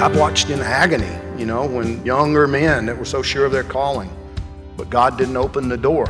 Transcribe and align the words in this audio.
I've 0.00 0.16
watched 0.16 0.50
in 0.50 0.60
agony, 0.60 1.10
you 1.36 1.44
know, 1.44 1.66
when 1.66 2.06
younger 2.06 2.46
men 2.46 2.86
that 2.86 2.96
were 2.96 3.04
so 3.04 3.20
sure 3.20 3.44
of 3.44 3.50
their 3.50 3.64
calling, 3.64 4.08
but 4.76 4.88
God 4.88 5.18
didn't 5.18 5.36
open 5.36 5.68
the 5.68 5.76
door. 5.76 6.06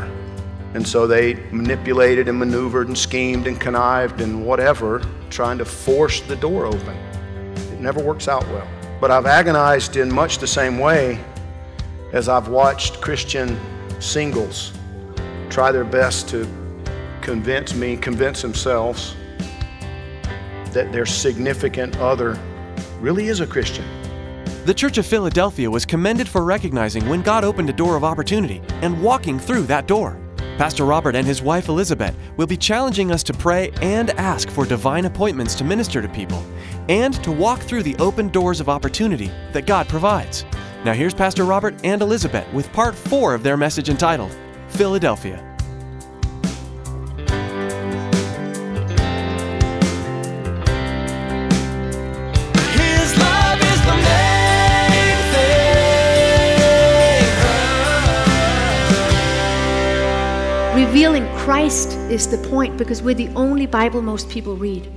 And 0.75 0.87
so 0.87 1.07
they 1.07 1.37
manipulated 1.53 2.29
and 2.29 2.39
maneuvered 2.39 2.89
and 2.89 2.99
schemed 2.99 3.47
and 3.47 3.59
connived 3.59 4.21
and 4.21 4.45
whatever, 4.45 5.01
trying 5.31 5.57
to 5.57 5.65
force 5.65 6.21
the 6.21 6.37
door 6.37 6.67
open. 6.67 6.95
It 7.73 7.81
never 7.81 8.03
works 8.03 8.29
out 8.29 8.47
well. 8.49 8.69
But 9.01 9.11
I've 9.11 9.25
agonized 9.25 9.97
in 9.97 10.13
much 10.13 10.37
the 10.37 10.47
same 10.47 10.79
way 10.79 11.19
as 12.13 12.29
I've 12.29 12.49
watched 12.49 13.01
Christian 13.01 13.59
singles 14.01 14.75
try 15.49 15.73
their 15.73 15.85
best 15.85 16.29
to 16.29 16.47
convince 17.23 17.75
me, 17.75 17.97
convince 17.97 18.43
themselves 18.43 19.17
that 20.73 20.93
their 20.93 21.07
significant 21.07 21.97
other 21.97 22.39
really 23.01 23.29
is 23.29 23.41
a 23.41 23.47
Christian. 23.47 23.85
The 24.65 24.75
Church 24.75 24.99
of 24.99 25.07
Philadelphia 25.07 25.71
was 25.71 25.87
commended 25.87 26.29
for 26.29 26.45
recognizing 26.45 27.09
when 27.09 27.23
God 27.23 27.45
opened 27.45 27.71
a 27.71 27.73
door 27.73 27.97
of 27.97 28.05
opportunity 28.05 28.61
and 28.83 29.03
walking 29.03 29.39
through 29.39 29.63
that 29.63 29.87
door. 29.87 30.19
Pastor 30.59 30.85
Robert 30.85 31.15
and 31.15 31.27
his 31.27 31.41
wife 31.41 31.69
Elizabeth 31.69 32.17
will 32.37 32.47
be 32.47 32.57
challenging 32.57 33.13
us 33.13 33.23
to 33.23 33.33
pray 33.33 33.71
and 33.81 34.11
ask 34.11 34.51
for 34.51 34.67
divine 34.67 35.05
appointments 35.05 35.55
to 35.55 35.65
minister 35.65 36.03
to 36.03 36.09
people 36.09 36.45
and 36.89 37.15
to 37.23 37.31
walk 37.31 37.61
through 37.61 37.85
the 37.85 37.97
open 37.97 38.29
doors 38.29 38.61
of 38.61 38.69
opportunity 38.69 39.31
that 39.53 39.67
God 39.67 39.89
provides. 39.89 40.45
Now, 40.85 40.93
here's 40.95 41.15
Pastor 41.15 41.45
Robert 41.45 41.75
and 41.85 42.03
Elizabeth 42.03 42.53
with 42.53 42.73
part 42.73 42.95
four 42.95 43.35
of 43.35 43.43
their 43.43 43.57
message 43.57 43.89
entitled 43.89 44.37
Philadelphia. 44.69 45.48
Revealing 60.89 61.29
Christ 61.37 61.91
is 62.09 62.27
the 62.27 62.39
point 62.49 62.79
because 62.79 63.03
we're 63.03 63.15
the 63.15 63.29
only 63.37 63.67
Bible 63.67 64.01
most 64.01 64.31
people 64.31 64.57
read. 64.57 64.91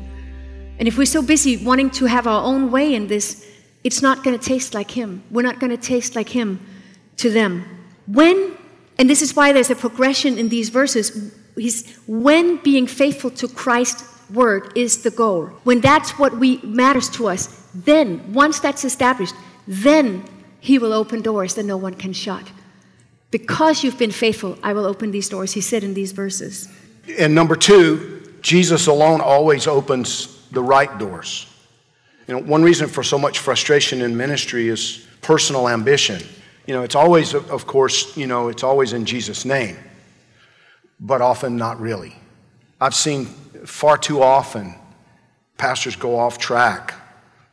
And 0.80 0.88
if 0.88 0.98
we're 0.98 1.06
so 1.06 1.22
busy 1.22 1.58
wanting 1.58 1.90
to 1.92 2.06
have 2.06 2.28
our 2.28 2.46
own 2.46 2.72
way 2.72 2.96
in 2.96 3.08
this, 3.08 3.46
it's 3.84 4.02
not 4.02 4.24
going 4.24 4.40
to 4.40 4.44
taste 4.44 4.74
like 4.74 4.90
Him. 4.90 5.22
We're 5.30 5.42
not 5.42 5.60
going 5.60 5.70
to 5.70 5.76
taste 5.76 6.16
like 6.16 6.30
Him 6.30 6.66
to 7.18 7.30
them. 7.30 7.66
When, 8.08 8.56
and 8.98 9.10
this 9.10 9.22
is 9.22 9.36
why 9.36 9.52
there's 9.52 9.70
a 9.70 9.76
progression 9.76 10.38
in 10.38 10.48
these 10.48 10.70
verses, 10.70 11.36
he's, 11.58 11.94
when 12.08 12.56
being 12.64 12.88
faithful 12.88 13.30
to 13.32 13.50
Christ's 13.50 14.06
word 14.32 14.72
is 14.78 15.04
the 15.04 15.12
goal, 15.12 15.48
when 15.66 15.82
that's 15.82 16.18
what 16.18 16.38
we 16.38 16.62
matters 16.64 17.10
to 17.10 17.28
us, 17.28 17.68
then, 17.76 18.32
once 18.32 18.62
that's 18.62 18.86
established, 18.86 19.36
then 19.68 20.24
He 20.62 20.80
will 20.80 20.94
open 20.94 21.22
doors 21.22 21.56
that 21.56 21.66
no 21.66 21.76
one 21.76 21.96
can 21.96 22.14
shut. 22.14 22.50
Because 23.32 23.84
you've 23.84 23.98
been 23.98 24.12
faithful, 24.12 24.58
I 24.62 24.74
will 24.74 24.86
open 24.86 25.12
these 25.12 25.30
doors, 25.30 25.54
he 25.54 25.62
said 25.62 25.84
in 25.84 25.94
these 25.94 26.12
verses. 26.12 26.68
And 27.18 27.34
number 27.34 27.56
two, 27.56 28.38
Jesus 28.42 28.88
alone 28.88 29.22
always 29.22 29.68
opens 29.68 30.48
the 30.52 30.62
right 30.62 30.96
doors. 30.98 31.48
You 32.28 32.36
know, 32.36 32.42
one 32.42 32.62
reason 32.62 32.88
for 32.88 33.04
so 33.04 33.18
much 33.18 33.40
frustration 33.40 34.02
in 34.02 34.16
ministry 34.16 34.68
is 34.68 35.08
personal 35.22 35.70
ambition. 35.70 36.22
You 36.68 36.74
know, 36.74 36.84
it's 36.84 36.96
always, 36.96 37.34
of 37.34 37.66
course, 37.66 38.16
you 38.16 38.28
know, 38.28 38.50
it's 38.50 38.64
always 38.64 38.94
in 38.94 39.06
Jesus' 39.06 39.46
name, 39.46 39.78
but 41.00 41.22
often 41.22 41.58
not 41.58 41.80
really. 41.80 42.16
I've 42.80 42.96
seen 42.96 43.26
far 43.66 43.98
too 43.98 44.22
often 44.22 44.76
pastors 45.58 45.96
go 45.96 46.18
off 46.18 46.38
track 46.38 46.94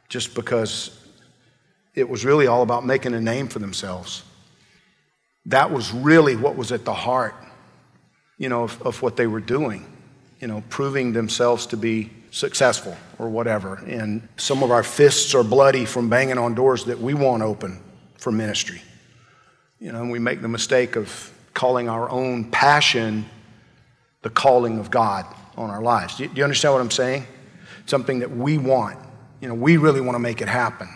just 0.09 0.35
because 0.35 1.07
it 1.95 2.09
was 2.09 2.25
really 2.25 2.47
all 2.47 2.63
about 2.63 2.87
making 2.87 3.15
a 3.15 3.21
name 3.21 3.49
for 3.49 3.59
themselves. 3.59 4.23
That 5.49 5.71
was 5.71 5.93
really 5.93 6.37
what 6.37 6.57
was 6.57 6.73
at 6.73 6.85
the 6.85 6.95
heart, 6.95 7.35
you 8.37 8.49
know, 8.49 8.65
of, 8.65 8.81
of 8.83 9.03
what 9.03 9.17
they 9.17 9.27
were 9.27 9.41
doing, 9.41 9.87
you 10.41 10.47
know, 10.47 10.63
proving 10.69 11.13
themselves 11.13 11.67
to 11.67 11.77
be 11.77 12.11
successful 12.31 12.97
or 13.19 13.29
whatever. 13.29 13.77
And 13.87 14.29
some 14.37 14.63
of 14.63 14.71
our 14.71 14.83
fists 14.83 15.35
are 15.35 15.43
bloody 15.43 15.85
from 15.85 16.09
banging 16.09 16.39
on 16.39 16.55
doors 16.55 16.85
that 16.85 16.99
we 16.99 17.15
want 17.15 17.43
open 17.43 17.83
for 18.19 18.31
ministry. 18.31 18.83
You 19.81 19.93
know, 19.93 20.03
and 20.03 20.11
we 20.11 20.19
make 20.19 20.43
the 20.43 20.49
mistake 20.49 20.97
of 20.97 21.33
calling 21.55 21.89
our 21.89 22.09
own 22.11 22.51
passion 22.51 23.25
the 24.23 24.31
calling 24.31 24.79
of 24.79 24.91
God 24.91 25.25
on 25.57 25.71
our 25.71 25.81
lives. 25.81 26.17
Do 26.17 26.25
you, 26.25 26.29
do 26.29 26.37
you 26.37 26.45
understand 26.45 26.75
what 26.75 26.81
I'm 26.81 26.91
saying? 26.91 27.27
Something 27.87 28.19
that 28.19 28.31
we 28.31 28.59
want. 28.59 28.99
You 29.41 29.49
know, 29.49 29.55
we 29.55 29.77
really 29.77 30.01
want 30.01 30.15
to 30.15 30.21
make 30.21 30.41
it 30.41 30.49
happen. 30.49 30.89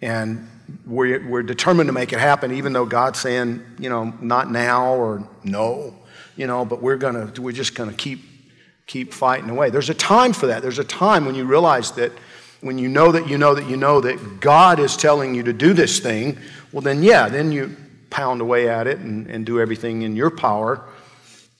And 0.00 0.48
we're, 0.86 1.26
we're 1.28 1.42
determined 1.42 1.88
to 1.88 1.92
make 1.92 2.12
it 2.12 2.18
happen, 2.18 2.52
even 2.52 2.72
though 2.72 2.86
God's 2.86 3.20
saying, 3.20 3.64
you 3.78 3.88
know, 3.88 4.14
not 4.20 4.50
now 4.50 4.94
or 4.94 5.28
no, 5.44 5.94
you 6.36 6.46
know, 6.46 6.64
but 6.64 6.82
we're 6.82 6.96
gonna, 6.96 7.32
we're 7.38 7.52
just 7.52 7.74
gonna 7.74 7.92
keep, 7.92 8.20
keep 8.86 9.12
fighting 9.12 9.50
away. 9.50 9.70
There's 9.70 9.90
a 9.90 9.94
time 9.94 10.32
for 10.32 10.46
that. 10.48 10.62
There's 10.62 10.78
a 10.78 10.84
time 10.84 11.24
when 11.26 11.34
you 11.34 11.44
realize 11.44 11.92
that 11.92 12.12
when 12.60 12.78
you 12.78 12.88
know 12.88 13.12
that 13.12 13.28
you 13.28 13.38
know 13.38 13.54
that 13.54 13.68
you 13.68 13.76
know 13.76 14.00
that 14.00 14.40
God 14.40 14.80
is 14.80 14.96
telling 14.96 15.34
you 15.34 15.42
to 15.44 15.52
do 15.52 15.72
this 15.72 16.00
thing, 16.00 16.38
well, 16.72 16.82
then, 16.82 17.02
yeah, 17.02 17.28
then 17.28 17.52
you 17.52 17.76
pound 18.10 18.40
away 18.40 18.68
at 18.68 18.86
it 18.86 18.98
and, 18.98 19.26
and 19.28 19.44
do 19.44 19.60
everything 19.60 20.02
in 20.02 20.16
your 20.16 20.30
power. 20.30 20.82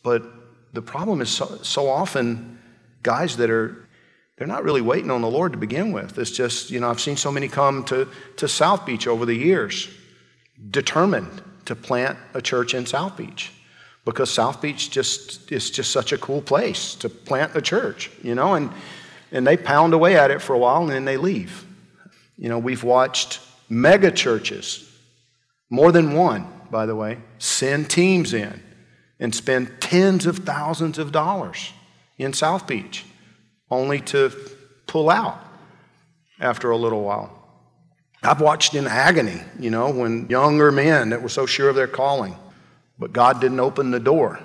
But 0.02 0.24
the 0.72 0.82
problem 0.82 1.20
is 1.20 1.28
so, 1.28 1.58
so 1.62 1.88
often 1.88 2.58
guys 3.02 3.36
that 3.36 3.50
are 3.50 3.85
they're 4.36 4.46
not 4.46 4.64
really 4.64 4.82
waiting 4.82 5.10
on 5.10 5.22
the 5.22 5.30
Lord 5.30 5.52
to 5.52 5.58
begin 5.58 5.92
with. 5.92 6.18
It's 6.18 6.30
just, 6.30 6.70
you 6.70 6.80
know, 6.80 6.90
I've 6.90 7.00
seen 7.00 7.16
so 7.16 7.32
many 7.32 7.48
come 7.48 7.84
to, 7.84 8.06
to 8.36 8.48
South 8.48 8.84
Beach 8.84 9.06
over 9.06 9.24
the 9.24 9.34
years, 9.34 9.88
determined 10.70 11.42
to 11.64 11.74
plant 11.74 12.18
a 12.34 12.42
church 12.42 12.74
in 12.74 12.86
South 12.86 13.16
Beach 13.16 13.52
because 14.04 14.30
South 14.30 14.60
Beach 14.60 14.90
just 14.90 15.50
is 15.50 15.70
just 15.70 15.90
such 15.90 16.12
a 16.12 16.18
cool 16.18 16.42
place 16.42 16.94
to 16.96 17.08
plant 17.08 17.56
a 17.56 17.62
church, 17.62 18.10
you 18.22 18.34
know, 18.34 18.54
and, 18.54 18.70
and 19.32 19.46
they 19.46 19.56
pound 19.56 19.94
away 19.94 20.16
at 20.16 20.30
it 20.30 20.40
for 20.42 20.54
a 20.54 20.58
while 20.58 20.82
and 20.82 20.90
then 20.90 21.04
they 21.04 21.16
leave. 21.16 21.64
You 22.36 22.48
know, 22.48 22.58
we've 22.58 22.84
watched 22.84 23.40
mega 23.68 24.10
churches, 24.10 24.82
more 25.70 25.90
than 25.90 26.12
one, 26.12 26.46
by 26.70 26.86
the 26.86 26.94
way, 26.94 27.18
send 27.38 27.90
teams 27.90 28.34
in 28.34 28.62
and 29.18 29.34
spend 29.34 29.80
tens 29.80 30.26
of 30.26 30.38
thousands 30.38 30.98
of 30.98 31.10
dollars 31.10 31.72
in 32.18 32.32
South 32.32 32.66
Beach 32.66 33.04
only 33.70 34.00
to 34.00 34.30
pull 34.86 35.10
out 35.10 35.38
after 36.40 36.70
a 36.70 36.76
little 36.76 37.02
while. 37.02 37.32
I've 38.22 38.40
watched 38.40 38.74
in 38.74 38.86
agony, 38.86 39.40
you 39.58 39.70
know, 39.70 39.90
when 39.90 40.28
younger 40.28 40.72
men 40.72 41.10
that 41.10 41.22
were 41.22 41.28
so 41.28 41.46
sure 41.46 41.68
of 41.68 41.76
their 41.76 41.86
calling, 41.86 42.36
but 42.98 43.12
God 43.12 43.40
didn't 43.40 43.60
open 43.60 43.90
the 43.90 44.00
door. 44.00 44.40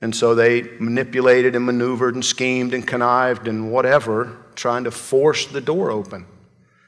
And 0.00 0.14
so 0.14 0.34
they 0.34 0.62
manipulated 0.80 1.54
and 1.54 1.64
maneuvered 1.64 2.14
and 2.14 2.24
schemed 2.24 2.74
and 2.74 2.86
connived 2.86 3.46
and 3.46 3.70
whatever, 3.70 4.36
trying 4.56 4.84
to 4.84 4.90
force 4.90 5.46
the 5.46 5.60
door 5.60 5.90
open. 5.90 6.26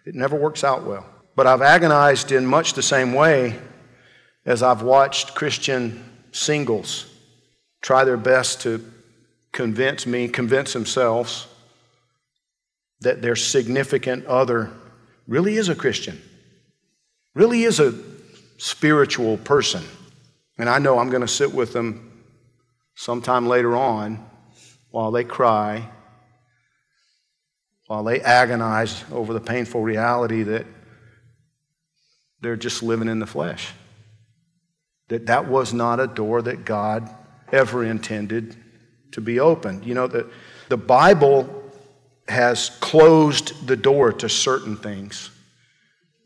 It 0.04 0.14
never 0.14 0.36
works 0.36 0.64
out 0.64 0.84
well. 0.84 1.06
But 1.36 1.46
I've 1.46 1.62
agonized 1.62 2.32
in 2.32 2.46
much 2.46 2.74
the 2.74 2.82
same 2.82 3.12
way 3.12 3.58
as 4.44 4.62
I've 4.62 4.82
watched 4.82 5.34
Christian 5.34 6.04
singles 6.32 7.06
try 7.80 8.04
their 8.04 8.16
best 8.16 8.62
to 8.62 8.84
convince 9.52 10.06
me, 10.06 10.26
convince 10.26 10.72
themselves 10.72 11.46
that 13.00 13.22
their 13.22 13.36
significant 13.36 14.26
other 14.26 14.70
really 15.26 15.56
is 15.56 15.68
a 15.68 15.74
Christian, 15.74 16.20
really 17.34 17.64
is 17.64 17.80
a 17.80 17.94
spiritual 18.58 19.36
person. 19.38 19.84
And 20.58 20.68
I 20.68 20.78
know 20.78 20.98
I'm 20.98 21.10
going 21.10 21.22
to 21.22 21.28
sit 21.28 21.52
with 21.52 21.72
them 21.72 22.24
sometime 22.94 23.46
later 23.46 23.76
on 23.76 24.24
while 24.90 25.10
they 25.10 25.24
cry 25.24 25.88
while 27.86 28.04
they 28.04 28.20
agonize 28.20 29.04
over 29.12 29.32
the 29.32 29.40
painful 29.40 29.82
reality 29.82 30.42
that 30.42 30.66
they're 32.40 32.56
just 32.56 32.82
living 32.82 33.08
in 33.08 33.18
the 33.18 33.26
flesh. 33.26 33.72
That 35.08 35.26
that 35.26 35.48
was 35.48 35.72
not 35.72 36.00
a 36.00 36.06
door 36.06 36.42
that 36.42 36.64
God 36.64 37.08
ever 37.52 37.84
intended 37.84 38.56
to 39.12 39.20
be 39.20 39.38
opened. 39.38 39.84
You 39.84 39.94
know, 39.94 40.06
the, 40.06 40.30
the 40.68 40.76
Bible 40.76 41.63
has 42.28 42.70
closed 42.80 43.66
the 43.66 43.76
door 43.76 44.12
to 44.12 44.28
certain 44.28 44.76
things. 44.76 45.30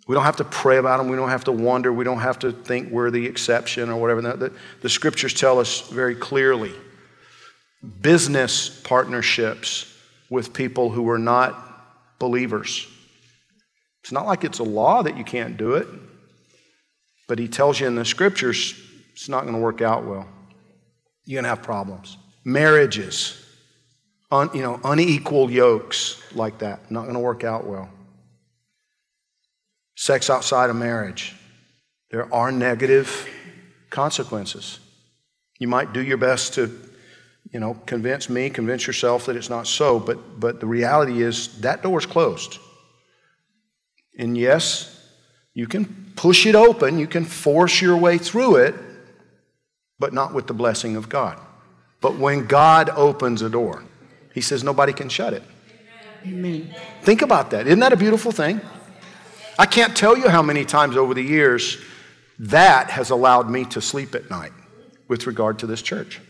We 0.06 0.14
don't 0.14 0.24
have 0.24 0.36
to 0.36 0.44
pray 0.44 0.78
about 0.78 0.98
them. 0.98 1.08
We 1.08 1.16
don't 1.16 1.28
have 1.28 1.44
to 1.44 1.52
wonder. 1.52 1.92
We 1.92 2.04
don't 2.04 2.20
have 2.20 2.38
to 2.40 2.52
think 2.52 2.90
we're 2.90 3.10
the 3.10 3.26
exception 3.26 3.90
or 3.90 4.00
whatever. 4.00 4.22
The, 4.22 4.52
the 4.80 4.88
scriptures 4.88 5.34
tell 5.34 5.58
us 5.58 5.88
very 5.88 6.14
clearly 6.14 6.72
business 8.00 8.68
partnerships 8.68 9.94
with 10.30 10.52
people 10.52 10.90
who 10.90 11.08
are 11.10 11.18
not 11.18 12.18
believers. 12.18 12.86
It's 14.02 14.12
not 14.12 14.26
like 14.26 14.44
it's 14.44 14.58
a 14.58 14.64
law 14.64 15.02
that 15.02 15.16
you 15.16 15.24
can't 15.24 15.56
do 15.56 15.74
it, 15.74 15.86
but 17.28 17.38
he 17.38 17.48
tells 17.48 17.78
you 17.78 17.86
in 17.86 17.94
the 17.94 18.04
scriptures 18.04 18.80
it's 19.12 19.28
not 19.28 19.42
going 19.42 19.54
to 19.54 19.60
work 19.60 19.82
out 19.82 20.04
well. 20.04 20.26
You're 21.24 21.36
going 21.36 21.44
to 21.44 21.50
have 21.50 21.62
problems. 21.62 22.16
Marriages, 22.44 23.44
un, 24.30 24.50
you 24.54 24.62
know, 24.62 24.80
unequal 24.84 25.50
yokes 25.50 26.22
like 26.34 26.58
that, 26.58 26.90
not 26.90 27.02
going 27.02 27.14
to 27.14 27.20
work 27.20 27.44
out 27.44 27.66
well. 27.66 27.88
Sex 29.96 30.30
outside 30.30 30.70
of 30.70 30.76
marriage, 30.76 31.34
there 32.10 32.32
are 32.32 32.52
negative 32.52 33.28
consequences. 33.90 34.78
You 35.58 35.68
might 35.68 35.92
do 35.92 36.02
your 36.02 36.18
best 36.18 36.54
to 36.54 36.88
you 37.52 37.60
know, 37.60 37.74
convince 37.86 38.28
me, 38.28 38.50
convince 38.50 38.86
yourself 38.86 39.26
that 39.26 39.36
it's 39.36 39.48
not 39.48 39.66
so, 39.66 39.98
but, 39.98 40.38
but 40.38 40.60
the 40.60 40.66
reality 40.66 41.22
is 41.22 41.60
that 41.60 41.82
door's 41.82 42.06
closed. 42.06 42.58
And 44.18 44.36
yes, 44.36 44.94
you 45.54 45.66
can 45.66 46.12
push 46.16 46.44
it 46.46 46.54
open, 46.54 46.98
you 46.98 47.06
can 47.06 47.24
force 47.24 47.80
your 47.80 47.96
way 47.96 48.18
through 48.18 48.56
it, 48.56 48.74
but 49.98 50.12
not 50.12 50.34
with 50.34 50.46
the 50.46 50.54
blessing 50.54 50.96
of 50.96 51.08
God. 51.08 51.40
But 52.00 52.18
when 52.18 52.46
God 52.46 52.90
opens 52.90 53.42
a 53.42 53.48
door, 53.48 53.84
He 54.38 54.42
says 54.42 54.62
nobody 54.62 54.92
can 54.92 55.08
shut 55.08 55.32
it. 55.32 55.42
Amen. 56.24 56.72
Think 57.02 57.22
about 57.22 57.50
that. 57.50 57.66
Isn't 57.66 57.80
that 57.80 57.92
a 57.92 57.96
beautiful 57.96 58.30
thing? 58.30 58.60
I 59.58 59.66
can't 59.66 59.96
tell 59.96 60.16
you 60.16 60.28
how 60.28 60.42
many 60.42 60.64
times 60.64 60.96
over 60.96 61.12
the 61.12 61.22
years 61.22 61.76
that 62.38 62.88
has 62.90 63.10
allowed 63.10 63.50
me 63.50 63.64
to 63.64 63.80
sleep 63.80 64.14
at 64.14 64.30
night 64.30 64.52
with 65.08 65.26
regard 65.26 65.58
to 65.58 65.66
this 65.66 65.82
church. 65.82 66.20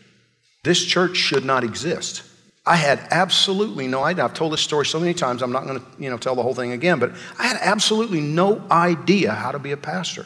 This 0.65 0.83
church 0.83 1.19
should 1.19 1.45
not 1.45 1.65
exist. 1.65 2.23
I 2.65 2.77
had 2.77 2.99
absolutely 3.11 3.87
no 3.87 4.03
idea. 4.05 4.25
I've 4.25 4.33
told 4.33 4.55
this 4.55 4.63
story 4.63 4.87
so 4.87 4.99
many 4.99 5.13
times, 5.13 5.43
I'm 5.43 5.53
not 5.53 5.67
going 5.67 5.79
to 5.79 5.87
you 5.99 6.09
know, 6.09 6.17
tell 6.17 6.35
the 6.35 6.43
whole 6.43 6.55
thing 6.55 6.73
again, 6.73 6.99
but 6.99 7.13
I 7.39 7.47
had 7.47 7.59
absolutely 7.61 8.23
no 8.23 8.65
idea 8.71 9.33
how 9.33 9.53
to 9.53 9.59
be 9.59 9.73
a 9.73 9.77
pastor. 9.77 10.25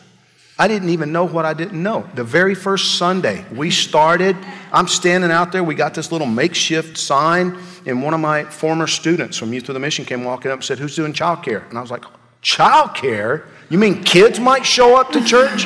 I 0.59 0.69
didn't 0.69 0.91
even 0.91 1.13
know 1.13 1.25
what 1.25 1.45
I 1.45 1.55
didn't 1.55 1.83
know. 1.83 2.09
The 2.15 2.25
very 2.25 2.55
first 2.55 2.97
Sunday 2.99 3.45
we 3.53 3.71
started, 3.71 4.37
I'm 4.71 4.87
standing 4.87 5.31
out 5.31 5.51
there. 5.51 5.65
We 5.65 5.75
got 5.75 5.95
this 5.95 6.13
little 6.13 6.27
makeshift 6.27 6.99
sign, 6.99 7.59
and 7.87 8.03
one 8.03 8.15
of 8.15 8.21
my 8.21 8.45
former 8.45 8.87
students 8.87 9.39
from 9.39 9.53
Youth 9.53 9.69
With 9.69 9.77
A 9.77 9.81
Mission 9.81 10.05
came 10.05 10.25
walking 10.25 10.51
up 10.51 10.59
and 10.59 10.65
said, 10.65 10.79
Who's 10.79 10.95
doing 10.95 11.13
childcare? 11.13 11.69
And 11.69 11.79
I 11.79 11.81
was 11.81 11.91
like, 11.91 12.05
Childcare? 12.43 13.45
You 13.71 13.79
mean 13.79 14.03
kids 14.03 14.39
might 14.39 14.67
show 14.67 15.01
up 15.01 15.13
to 15.13 15.25
church? 15.25 15.65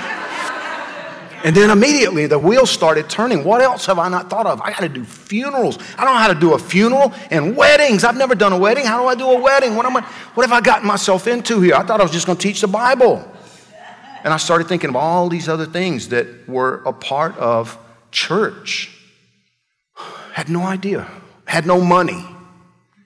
And 1.45 1.55
then 1.55 1.71
immediately 1.71 2.27
the 2.27 2.39
wheels 2.39 2.71
started 2.71 3.09
turning. 3.09 3.45
What 3.45 3.61
else 3.61 3.87
have 3.87 3.99
I 3.99 4.09
not 4.09 4.31
thought 4.31 4.47
of? 4.47 4.61
I 4.61 4.71
got 4.71 4.81
to 4.81 4.89
do 4.89 5.05
funerals. 5.05 5.79
I 5.97 6.05
don't 6.05 6.15
know 6.15 6.21
how 6.21 6.33
to 6.33 6.39
do 6.39 6.55
a 6.55 6.59
funeral 6.59 7.13
and 7.31 7.57
weddings. 7.57 8.05
I've 8.05 8.17
never 8.17 8.35
done 8.35 8.53
a 8.53 8.59
wedding. 8.59 8.85
How 8.85 9.01
do 9.01 9.07
I 9.07 9.15
do 9.15 9.31
a 9.31 9.41
wedding? 9.41 9.77
What, 9.77 9.87
am 9.87 9.97
I, 9.97 10.03
what 10.35 10.49
have 10.49 10.53
I 10.53 10.61
gotten 10.61 10.87
myself 10.87 11.27
into 11.27 11.61
here? 11.61 11.75
I 11.75 11.85
thought 11.85 12.01
I 12.01 12.03
was 12.03 12.13
just 12.13 12.27
going 12.27 12.39
to 12.39 12.43
teach 12.43 12.63
the 12.63 12.69
Bible. 12.69 13.36
And 14.27 14.35
I 14.35 14.39
started 14.39 14.67
thinking 14.67 14.91
of 14.91 14.97
all 14.97 15.29
these 15.29 15.49
other 15.49 15.67
things 15.67 16.09
that 16.09 16.49
were 16.49 16.83
a 16.85 16.93
part 16.93 17.39
of 17.39 17.79
church. 18.11 18.93
Had 20.33 20.49
no 20.49 20.65
idea. 20.65 21.07
Had 21.45 21.65
no 21.65 21.81
money. 21.81 22.27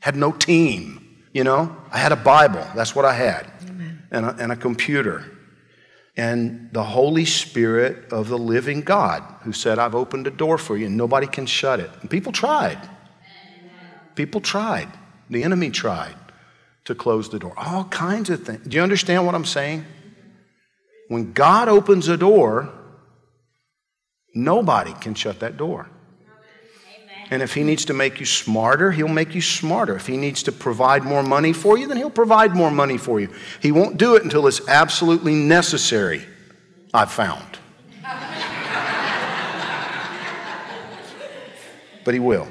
Had 0.00 0.17
no 0.17 0.32
team. 0.32 1.19
You 1.34 1.44
know, 1.44 1.76
I 1.93 1.99
had 1.99 2.12
a 2.12 2.17
Bible. 2.17 2.67
That's 2.75 2.96
what 2.96 3.05
I 3.05 3.12
had. 3.12 3.46
And 4.11 4.25
a, 4.25 4.34
and 4.40 4.50
a 4.50 4.56
computer 4.56 5.31
and 6.17 6.70
the 6.72 6.84
Holy 6.84 7.26
Spirit 7.26 8.11
of 8.11 8.28
the 8.28 8.38
living 8.38 8.81
God 8.81 9.22
who 9.43 9.52
said, 9.52 9.78
I've 9.78 9.94
opened 9.94 10.26
a 10.26 10.31
door 10.31 10.56
for 10.56 10.75
you 10.78 10.87
and 10.87 10.96
nobody 10.96 11.26
can 11.26 11.44
shut 11.44 11.81
it. 11.81 11.90
And 12.00 12.08
people 12.08 12.32
tried. 12.32 12.78
People 14.14 14.40
tried. 14.40 14.88
The 15.28 15.44
enemy 15.44 15.69
tried 15.69 16.17
to 16.87 16.94
close 16.94 17.28
the 17.28 17.38
door. 17.38 17.52
All 17.58 17.84
kinds 17.84 18.31
of 18.31 18.43
things. 18.43 18.67
Do 18.67 18.78
you 18.78 18.82
understand 18.82 19.26
what 19.26 19.34
I'm 19.34 19.44
saying? 19.44 19.84
When 21.11 21.33
God 21.33 21.69
opens 21.69 22.07
a 22.07 22.17
door, 22.17 22.73
nobody 24.33 24.93
can 25.01 25.17
shut 25.17 25.41
that 25.41 25.57
door. 25.57 25.89
And 27.33 27.43
if 27.43 27.53
he 27.53 27.65
needs 27.65 27.87
to 27.87 27.95
make 27.95 28.21
you 28.21 28.27
smarter, 28.27 28.93
he'll 28.93 29.09
make 29.09 29.35
you 29.35 29.41
smarter. 29.41 29.97
If 29.97 30.07
he 30.07 30.17
needs 30.17 30.45
to 30.45 30.53
provide 30.53 31.03
more 31.03 31.25
money 31.25 31.53
for 31.53 31.77
you, 31.77 31.89
then 31.89 31.97
he'll 31.97 32.11
provide 32.11 32.55
more 32.55 32.71
money 32.71 32.97
for 32.97 33.19
you. 33.19 33.29
He 33.61 33.73
won't 33.73 33.97
do 33.97 34.15
it 34.15 34.23
until 34.23 34.47
it's 34.47 34.69
absolutely 34.69 35.35
necessary, 35.35 36.23
I've 36.95 37.11
found. 37.11 37.59
but 42.05 42.15
he 42.15 42.21
will. 42.21 42.47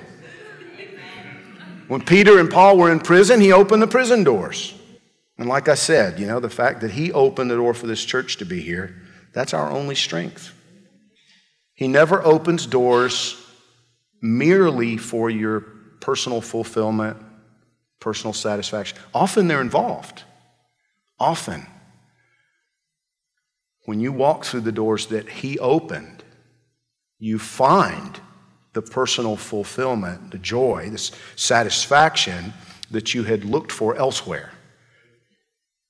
When 1.87 2.01
Peter 2.01 2.39
and 2.39 2.51
Paul 2.51 2.77
were 2.77 2.91
in 2.91 2.99
prison, 2.99 3.39
he 3.39 3.53
opened 3.53 3.81
the 3.81 3.87
prison 3.87 4.25
doors. 4.25 4.73
And 5.39 5.47
like 5.47 5.69
I 5.69 5.75
said, 5.75 6.19
you 6.19 6.27
know, 6.27 6.41
the 6.41 6.49
fact 6.49 6.81
that 6.81 6.91
he 6.91 7.13
opened 7.13 7.49
the 7.49 7.55
door 7.55 7.73
for 7.73 7.87
this 7.87 8.03
church 8.03 8.37
to 8.37 8.45
be 8.45 8.59
here, 8.59 9.01
that's 9.33 9.53
our 9.53 9.71
only 9.71 9.95
strength. 9.95 10.53
He 11.73 11.87
never 11.87 12.21
opens 12.21 12.65
doors 12.65 13.41
merely 14.21 14.97
for 14.97 15.29
your 15.29 15.61
personal 16.01 16.41
fulfillment, 16.41 17.15
personal 18.01 18.33
satisfaction. 18.33 18.97
Often 19.13 19.47
they're 19.47 19.61
involved. 19.61 20.23
Often. 21.17 21.65
When 23.85 24.01
you 24.01 24.11
walk 24.11 24.43
through 24.43 24.61
the 24.61 24.73
doors 24.73 25.07
that 25.07 25.29
He 25.29 25.57
opened, 25.57 26.21
you 27.17 27.39
find 27.39 28.19
the 28.73 28.81
personal 28.81 29.37
fulfillment, 29.37 30.31
the 30.31 30.37
joy, 30.37 30.89
the 30.89 31.11
satisfaction 31.37 32.53
that 32.91 33.13
you 33.13 33.23
had 33.23 33.45
looked 33.45 33.71
for 33.71 33.95
elsewhere. 33.95 34.51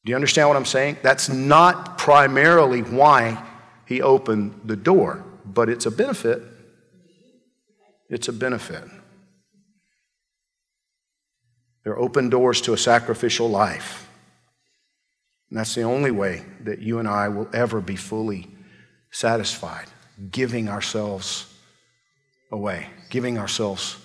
Do 0.10 0.12
you 0.12 0.16
understand 0.16 0.48
what 0.48 0.58
I'm 0.58 0.66
saying? 0.66 0.98
That's 1.04 1.30
not 1.30 2.00
primarily 2.00 2.82
why 2.82 3.46
He 3.86 4.01
opened 4.01 4.62
the 4.66 4.75
door, 4.75 5.24
but 5.46 5.70
it's 5.70 5.86
a 5.86 5.92
benefit 5.92 6.42
it's 8.10 8.28
a 8.28 8.34
benefit. 8.34 8.84
They're 11.84 12.00
open 12.00 12.32
doors 12.32 12.60
to 12.62 12.74
a 12.74 12.78
sacrificial 12.78 13.51
life. 13.51 14.10
And 15.51 15.60
that's 15.60 15.75
the 15.75 15.84
only 15.84 16.10
way 16.10 16.44
that 16.62 16.80
you 16.80 16.98
and 16.98 17.08
I 17.08 17.30
will 17.30 17.48
ever 17.54 17.82
be 17.82 17.96
fully 17.96 18.48
satisfied, 19.12 19.86
giving 20.32 20.70
ourselves 20.70 21.54
away, 22.51 22.88
giving 23.12 23.38
ourselves 23.38 23.96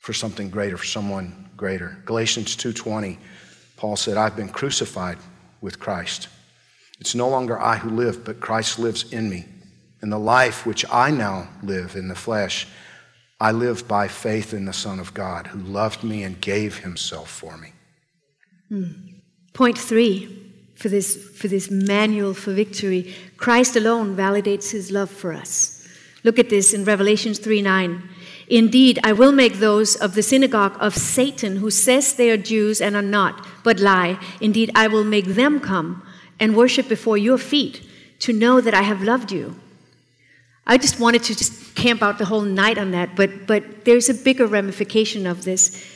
for 0.00 0.14
something 0.14 0.48
greater, 0.48 0.78
for 0.78 0.86
someone 0.86 1.50
greater. 1.54 1.98
Galatians 2.06 2.56
2:20, 2.56 3.18
Paul 3.80 3.96
said, 3.96 4.18
"I've 4.18 4.36
been 4.36 4.50
crucified 4.50 5.16
with 5.62 5.80
Christ. 5.80 6.28
It's 7.00 7.14
no 7.14 7.30
longer 7.30 7.58
I 7.58 7.78
who 7.78 7.88
live, 7.88 8.26
but 8.26 8.38
Christ 8.38 8.78
lives 8.78 9.10
in 9.10 9.30
me." 9.30 9.46
And 10.02 10.12
the 10.12 10.18
life 10.18 10.66
which 10.66 10.84
I 10.92 11.10
now 11.10 11.48
live 11.62 11.96
in 11.96 12.08
the 12.08 12.14
flesh, 12.14 12.66
I 13.40 13.52
live 13.52 13.88
by 13.88 14.06
faith 14.06 14.52
in 14.52 14.66
the 14.66 14.74
Son 14.74 15.00
of 15.00 15.14
God 15.14 15.46
who 15.46 15.60
loved 15.60 16.04
me 16.04 16.22
and 16.24 16.38
gave 16.42 16.80
himself 16.80 17.30
for 17.30 17.56
me. 17.56 17.72
Mm. 18.70 19.14
Point 19.54 19.78
three 19.78 20.28
for 20.76 20.90
this, 20.90 21.16
for 21.16 21.48
this 21.48 21.70
manual 21.70 22.34
for 22.34 22.52
victory 22.52 23.14
Christ 23.38 23.76
alone 23.76 24.14
validates 24.14 24.70
his 24.70 24.90
love 24.90 25.10
for 25.10 25.32
us. 25.32 25.88
Look 26.22 26.38
at 26.38 26.50
this 26.50 26.74
in 26.74 26.84
Revelations 26.84 27.38
3 27.38 27.62
9. 27.62 28.02
Indeed, 28.50 28.98
I 29.04 29.12
will 29.12 29.30
make 29.30 29.54
those 29.54 29.94
of 29.94 30.14
the 30.14 30.24
synagogue 30.24 30.76
of 30.80 30.96
Satan 30.96 31.56
who 31.56 31.70
says 31.70 32.14
they 32.14 32.30
are 32.30 32.36
Jews 32.36 32.80
and 32.80 32.96
are 32.96 33.02
not, 33.02 33.46
but 33.62 33.78
lie. 33.78 34.18
Indeed, 34.40 34.72
I 34.74 34.88
will 34.88 35.04
make 35.04 35.24
them 35.24 35.60
come 35.60 36.02
and 36.40 36.56
worship 36.56 36.88
before 36.88 37.16
your 37.16 37.38
feet 37.38 37.86
to 38.18 38.32
know 38.32 38.60
that 38.60 38.74
I 38.74 38.82
have 38.82 39.02
loved 39.02 39.30
you. 39.30 39.54
I 40.66 40.78
just 40.78 40.98
wanted 40.98 41.22
to 41.24 41.36
just 41.36 41.76
camp 41.76 42.02
out 42.02 42.18
the 42.18 42.24
whole 42.24 42.42
night 42.42 42.76
on 42.76 42.90
that, 42.90 43.14
but, 43.14 43.46
but 43.46 43.84
there's 43.84 44.08
a 44.08 44.14
bigger 44.14 44.48
ramification 44.48 45.28
of 45.28 45.44
this. 45.44 45.86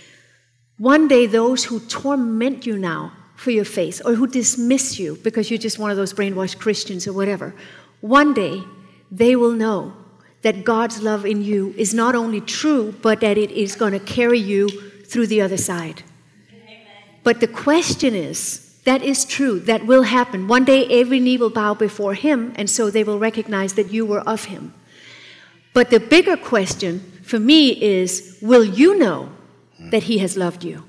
One 0.78 1.08
day, 1.08 1.26
those 1.26 1.64
who 1.64 1.80
torment 1.80 2.66
you 2.66 2.78
now 2.78 3.12
for 3.34 3.50
your 3.50 3.64
faith, 3.64 4.00
or 4.04 4.14
who 4.14 4.28
dismiss 4.28 4.98
you 4.98 5.16
because 5.24 5.50
you're 5.50 5.58
just 5.58 5.80
one 5.80 5.90
of 5.90 5.96
those 5.96 6.14
brainwashed 6.14 6.60
Christians 6.60 7.08
or 7.08 7.12
whatever, 7.12 7.52
one 8.00 8.32
day 8.32 8.62
they 9.10 9.34
will 9.34 9.52
know 9.52 9.92
that 10.44 10.62
God's 10.62 11.02
love 11.02 11.24
in 11.24 11.42
you 11.42 11.74
is 11.78 11.94
not 11.94 12.14
only 12.14 12.40
true, 12.42 12.94
but 13.00 13.20
that 13.20 13.38
it 13.38 13.50
is 13.50 13.74
going 13.74 13.92
to 13.92 13.98
carry 13.98 14.38
you 14.38 14.68
through 15.06 15.26
the 15.26 15.40
other 15.40 15.56
side. 15.56 16.02
But 17.22 17.40
the 17.40 17.48
question 17.48 18.14
is 18.14 18.60
that 18.84 19.02
is 19.02 19.24
true, 19.24 19.58
that 19.60 19.86
will 19.86 20.02
happen. 20.02 20.46
One 20.46 20.66
day 20.66 20.86
every 21.00 21.18
knee 21.18 21.38
will 21.38 21.48
bow 21.48 21.72
before 21.72 22.12
him, 22.12 22.52
and 22.56 22.68
so 22.68 22.90
they 22.90 23.02
will 23.02 23.18
recognize 23.18 23.72
that 23.74 23.90
you 23.90 24.04
were 24.04 24.20
of 24.20 24.44
him. 24.44 24.74
But 25.72 25.88
the 25.88 25.98
bigger 25.98 26.36
question 26.36 27.00
for 27.22 27.40
me 27.40 27.70
is 27.82 28.38
will 28.42 28.64
you 28.64 28.98
know 28.98 29.30
that 29.90 30.02
he 30.02 30.18
has 30.18 30.36
loved 30.36 30.62
you? 30.62 30.84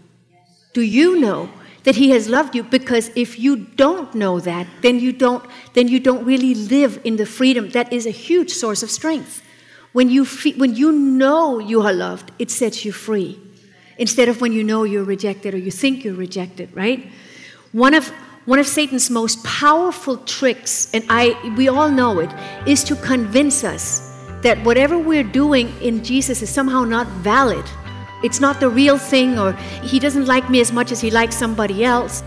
Do 0.74 0.82
you 0.82 1.18
know 1.18 1.50
that 1.84 1.96
he 1.96 2.10
has 2.10 2.28
loved 2.28 2.56
you 2.56 2.64
because 2.64 3.10
if 3.16 3.40
you 3.40 3.56
don't 3.56 4.14
know 4.14 4.40
that 4.42 4.68
then 4.82 5.00
you 5.00 5.14
don't 5.14 5.46
then 5.74 5.88
you 5.88 6.00
don't 6.00 6.26
really 6.26 6.56
live 6.56 7.00
in 7.06 7.16
the 7.16 7.26
freedom 7.26 7.70
that 7.70 7.94
is 7.94 8.06
a 8.06 8.12
huge 8.12 8.50
source 8.50 8.82
of 8.84 8.90
strength 8.90 9.44
when 9.96 10.10
you 10.10 10.26
fe- 10.26 10.58
when 10.58 10.76
you 10.76 10.92
know 10.92 11.58
you 11.58 11.82
are 11.82 11.94
loved 11.94 12.32
it 12.38 12.52
sets 12.52 12.84
you 12.84 12.92
free. 12.92 13.40
Instead 13.98 14.28
of 14.28 14.42
when 14.42 14.52
you 14.52 14.62
know 14.62 14.84
you're 14.84 15.06
rejected 15.06 15.54
or 15.54 15.58
you 15.58 15.72
think 15.72 16.04
you're 16.04 16.22
rejected 16.28 16.68
right? 16.76 17.08
One 17.72 17.94
of 17.94 18.12
one 18.46 18.60
of 18.60 18.68
Satan's 18.68 19.10
most 19.10 19.42
powerful 19.46 20.18
tricks 20.18 20.90
and 20.94 21.06
I 21.10 21.24
we 21.58 21.70
all 21.70 21.90
know 21.90 22.20
it 22.20 22.32
is 22.68 22.84
to 22.90 22.96
convince 22.98 23.64
us 23.64 23.86
that 24.42 24.62
whatever 24.66 24.98
we're 24.98 25.30
doing 25.42 25.74
in 25.82 26.04
Jesus 26.04 26.42
is 26.42 26.50
somehow 26.50 26.84
not 26.84 27.08
valid. 27.24 27.66
It's 28.22 28.42
not 28.42 28.60
the 28.60 28.70
real 28.70 28.98
thing, 28.98 29.40
or 29.40 29.54
he 29.92 29.98
doesn't 30.00 30.26
like 30.26 30.50
me 30.50 30.60
as 30.60 30.72
much 30.72 30.92
as 30.92 31.00
he 31.00 31.10
likes 31.10 31.36
somebody 31.36 31.84
else. 31.86 32.22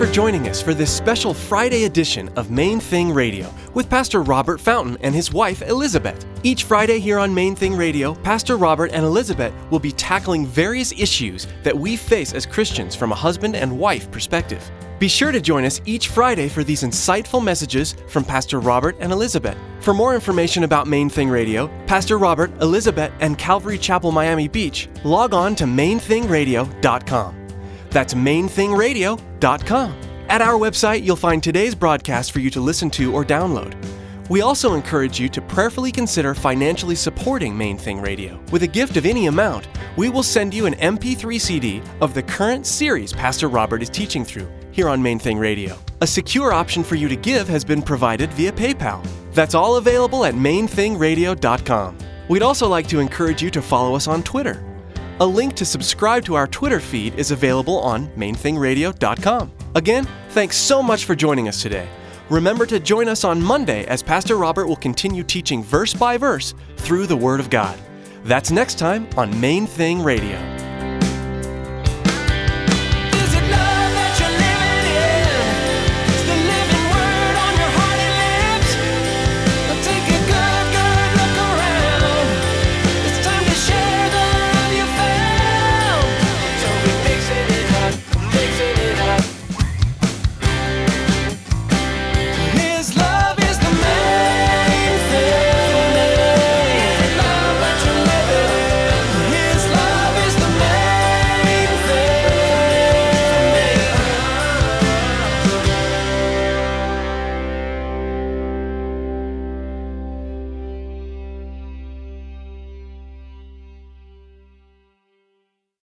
For 0.00 0.10
joining 0.12 0.48
us 0.48 0.62
for 0.62 0.72
this 0.72 0.90
special 0.90 1.34
Friday 1.34 1.84
edition 1.84 2.30
of 2.30 2.50
Main 2.50 2.80
Thing 2.80 3.12
Radio 3.12 3.52
with 3.74 3.90
Pastor 3.90 4.22
Robert 4.22 4.58
Fountain 4.58 4.96
and 5.02 5.14
his 5.14 5.30
wife 5.30 5.60
Elizabeth. 5.60 6.24
Each 6.42 6.64
Friday 6.64 6.98
here 7.00 7.18
on 7.18 7.34
Main 7.34 7.54
Thing 7.54 7.76
Radio, 7.76 8.14
Pastor 8.14 8.56
Robert 8.56 8.92
and 8.92 9.04
Elizabeth 9.04 9.52
will 9.70 9.78
be 9.78 9.92
tackling 9.92 10.46
various 10.46 10.92
issues 10.92 11.46
that 11.64 11.76
we 11.76 11.96
face 11.96 12.32
as 12.32 12.46
Christians 12.46 12.96
from 12.96 13.12
a 13.12 13.14
husband 13.14 13.54
and 13.54 13.78
wife 13.78 14.10
perspective. 14.10 14.70
Be 14.98 15.06
sure 15.06 15.32
to 15.32 15.40
join 15.40 15.66
us 15.66 15.82
each 15.84 16.08
Friday 16.08 16.48
for 16.48 16.64
these 16.64 16.82
insightful 16.82 17.44
messages 17.44 17.94
from 18.08 18.24
Pastor 18.24 18.58
Robert 18.58 18.96
and 19.00 19.12
Elizabeth. 19.12 19.58
For 19.80 19.92
more 19.92 20.14
information 20.14 20.64
about 20.64 20.86
Main 20.86 21.10
Thing 21.10 21.28
Radio, 21.28 21.68
Pastor 21.86 22.16
Robert, 22.16 22.50
Elizabeth, 22.62 23.12
and 23.20 23.36
Calvary 23.36 23.76
Chapel 23.76 24.12
Miami 24.12 24.48
Beach, 24.48 24.88
log 25.04 25.34
on 25.34 25.54
to 25.56 25.64
mainthingradio.com. 25.64 27.39
That's 27.90 28.14
mainthingradio.com. 28.14 29.96
At 30.28 30.42
our 30.42 30.54
website, 30.54 31.04
you'll 31.04 31.16
find 31.16 31.42
today's 31.42 31.74
broadcast 31.74 32.30
for 32.32 32.38
you 32.38 32.50
to 32.50 32.60
listen 32.60 32.88
to 32.90 33.12
or 33.12 33.24
download. 33.24 33.74
We 34.30 34.42
also 34.42 34.74
encourage 34.74 35.18
you 35.18 35.28
to 35.28 35.42
prayerfully 35.42 35.90
consider 35.90 36.34
financially 36.34 36.94
supporting 36.94 37.58
Main 37.58 37.76
Thing 37.76 38.00
Radio. 38.00 38.40
With 38.52 38.62
a 38.62 38.68
gift 38.68 38.96
of 38.96 39.04
any 39.04 39.26
amount, 39.26 39.66
we 39.96 40.08
will 40.08 40.22
send 40.22 40.54
you 40.54 40.66
an 40.66 40.74
MP3 40.74 41.40
CD 41.40 41.82
of 42.00 42.14
the 42.14 42.22
current 42.22 42.64
series 42.64 43.12
Pastor 43.12 43.48
Robert 43.48 43.82
is 43.82 43.90
teaching 43.90 44.24
through 44.24 44.48
here 44.70 44.88
on 44.88 45.02
Main 45.02 45.18
Thing 45.18 45.36
Radio. 45.36 45.76
A 46.00 46.06
secure 46.06 46.52
option 46.52 46.84
for 46.84 46.94
you 46.94 47.08
to 47.08 47.16
give 47.16 47.48
has 47.48 47.64
been 47.64 47.82
provided 47.82 48.32
via 48.34 48.52
PayPal. 48.52 49.04
That's 49.32 49.56
all 49.56 49.78
available 49.78 50.24
at 50.24 50.34
mainthingradio.com. 50.34 51.98
We'd 52.28 52.42
also 52.42 52.68
like 52.68 52.86
to 52.86 53.00
encourage 53.00 53.42
you 53.42 53.50
to 53.50 53.60
follow 53.60 53.96
us 53.96 54.06
on 54.06 54.22
Twitter. 54.22 54.64
A 55.20 55.26
link 55.26 55.54
to 55.56 55.66
subscribe 55.66 56.24
to 56.24 56.34
our 56.34 56.46
Twitter 56.46 56.80
feed 56.80 57.14
is 57.18 57.30
available 57.30 57.78
on 57.80 58.08
mainthingradio.com. 58.16 59.52
Again, 59.74 60.08
thanks 60.30 60.56
so 60.56 60.82
much 60.82 61.04
for 61.04 61.14
joining 61.14 61.46
us 61.46 61.60
today. 61.60 61.86
Remember 62.30 62.64
to 62.64 62.80
join 62.80 63.06
us 63.06 63.22
on 63.22 63.42
Monday 63.42 63.84
as 63.86 64.02
Pastor 64.02 64.36
Robert 64.36 64.66
will 64.66 64.76
continue 64.76 65.22
teaching 65.22 65.62
verse 65.62 65.92
by 65.92 66.16
verse 66.16 66.54
through 66.78 67.06
the 67.06 67.16
Word 67.16 67.38
of 67.38 67.50
God. 67.50 67.78
That's 68.24 68.50
next 68.50 68.78
time 68.78 69.08
on 69.18 69.38
Main 69.38 69.66
Thing 69.66 70.02
Radio. 70.02 70.59